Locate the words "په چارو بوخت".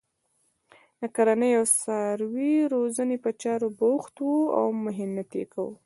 3.23-4.15